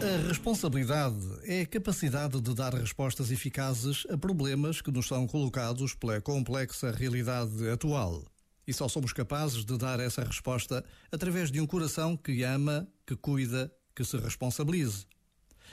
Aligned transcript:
A 0.00 0.28
responsabilidade 0.28 1.16
é 1.42 1.62
a 1.62 1.66
capacidade 1.66 2.40
de 2.40 2.54
dar 2.54 2.72
respostas 2.72 3.32
eficazes 3.32 4.06
a 4.08 4.16
problemas 4.16 4.80
que 4.80 4.92
nos 4.92 5.08
são 5.08 5.26
colocados 5.26 5.92
pela 5.92 6.20
complexa 6.20 6.92
realidade 6.92 7.68
atual. 7.68 8.24
E 8.64 8.72
só 8.72 8.86
somos 8.86 9.12
capazes 9.12 9.64
de 9.64 9.76
dar 9.76 9.98
essa 9.98 10.22
resposta 10.22 10.84
através 11.10 11.50
de 11.50 11.60
um 11.60 11.66
coração 11.66 12.16
que 12.16 12.44
ama, 12.44 12.86
que 13.04 13.16
cuida, 13.16 13.72
que 13.92 14.04
se 14.04 14.16
responsabilize. 14.18 15.04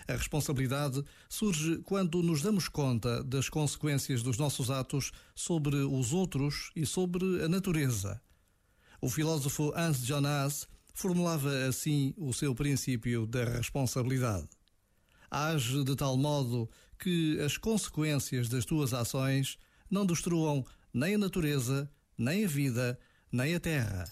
A 0.08 0.14
responsabilidade 0.14 1.04
surge 1.30 1.78
quando 1.84 2.24
nos 2.24 2.42
damos 2.42 2.68
conta 2.68 3.24
das 3.24 3.48
consequências 3.48 4.24
dos 4.24 4.40
nossos 4.40 4.72
atos 4.72 5.12
sobre 5.36 5.76
os 5.76 6.14
outros 6.14 6.72
e 6.76 6.84
sobre 6.84 7.44
a 7.44 7.48
natureza. 7.48 8.20
O 9.00 9.08
filósofo 9.08 9.72
Hans 9.76 10.04
Jonas 10.04 10.68
formulava 10.96 11.68
assim 11.68 12.14
o 12.18 12.34
seu 12.34 12.56
princípio 12.56 13.28
da 13.28 13.44
responsabilidade. 13.44 14.50
Age 15.30 15.84
de 15.84 15.96
tal 15.96 16.18
modo 16.18 16.68
que 16.98 17.40
as 17.42 17.58
consequências 17.58 18.50
das 18.50 18.66
tuas 18.66 18.94
ações 18.94 19.58
não 19.92 20.06
destruam 20.06 20.66
nem 20.92 21.14
a 21.14 21.18
natureza, 21.20 21.88
nem 22.18 22.46
a 22.46 22.48
vida, 22.48 22.98
nem 23.32 23.54
a 23.54 23.60
terra. 23.60 24.06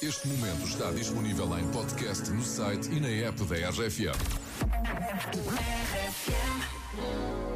Este 0.00 0.28
momento 0.28 0.66
está 0.66 0.90
disponível 0.92 1.58
em 1.58 1.70
podcast 1.72 2.30
no 2.30 2.42
site 2.42 2.88
e 2.90 3.00
na 3.00 3.08
app 3.08 3.44
da 3.44 3.70
RFM. 3.70 4.46
You 6.96 7.55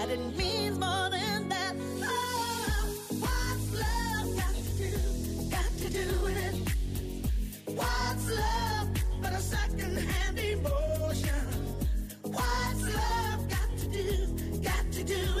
to 15.03 15.15
do 15.15 15.40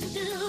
do? 0.00 0.43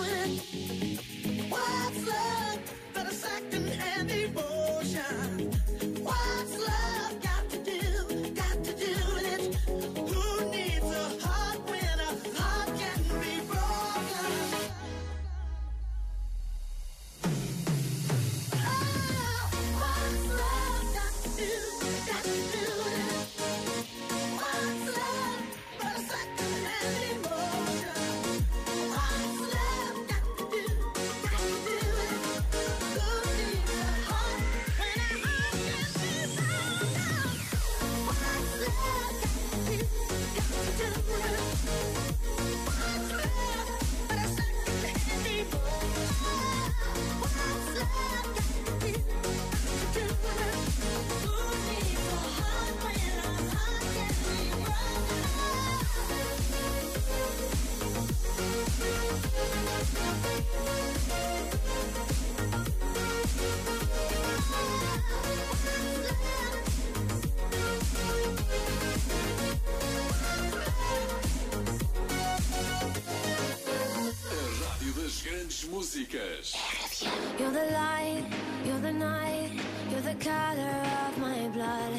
Músicas. 75.76 76.56
You're 77.38 77.52
the 77.52 77.66
light, 77.74 78.24
you're 78.66 78.80
the 78.80 78.94
night, 78.94 79.52
you're 79.92 80.00
the 80.00 80.16
color 80.24 80.78
of 81.06 81.18
my 81.18 81.50
blood. 81.50 81.92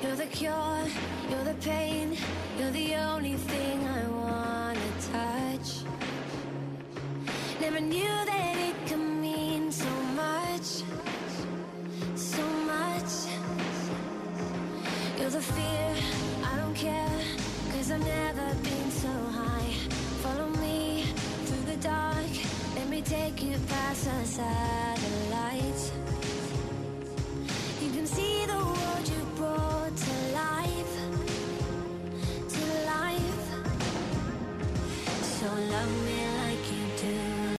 You're 0.00 0.14
the 0.14 0.26
cure, 0.26 0.84
you're 1.28 1.42
the 1.42 1.54
pain, 1.54 2.16
you're 2.56 2.70
the 2.70 2.94
only 2.94 3.34
thing 3.34 3.78
I 4.00 4.02
wanna 4.06 4.90
touch. 5.12 5.68
Never 7.60 7.80
knew 7.80 8.16
that 8.30 8.56
it 8.68 8.76
could 8.86 9.06
mean 9.26 9.72
so 9.72 9.92
much, 10.22 10.68
so 12.14 12.46
much. 12.72 13.12
You're 15.18 15.30
the 15.30 15.42
fear, 15.42 15.83
Follow 23.94 25.13